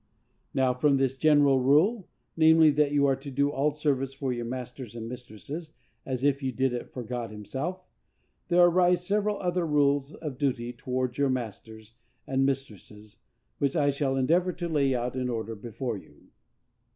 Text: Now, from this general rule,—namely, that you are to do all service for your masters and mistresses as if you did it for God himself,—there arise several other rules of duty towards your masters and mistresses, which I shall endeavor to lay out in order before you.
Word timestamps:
Now, 0.55 0.73
from 0.73 0.97
this 0.97 1.15
general 1.15 1.59
rule,—namely, 1.59 2.71
that 2.71 2.91
you 2.91 3.05
are 3.05 3.15
to 3.17 3.29
do 3.29 3.51
all 3.51 3.69
service 3.69 4.15
for 4.15 4.33
your 4.33 4.45
masters 4.45 4.95
and 4.95 5.07
mistresses 5.07 5.75
as 6.07 6.23
if 6.23 6.41
you 6.41 6.51
did 6.51 6.73
it 6.73 6.89
for 6.89 7.03
God 7.03 7.29
himself,—there 7.29 8.65
arise 8.65 9.05
several 9.05 9.37
other 9.39 9.63
rules 9.63 10.15
of 10.15 10.39
duty 10.39 10.73
towards 10.73 11.19
your 11.19 11.29
masters 11.29 11.93
and 12.25 12.47
mistresses, 12.47 13.17
which 13.59 13.75
I 13.75 13.91
shall 13.91 14.15
endeavor 14.15 14.53
to 14.53 14.67
lay 14.67 14.95
out 14.95 15.15
in 15.15 15.29
order 15.29 15.53
before 15.53 15.97
you. 15.97 16.31